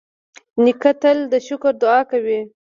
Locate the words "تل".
1.01-1.17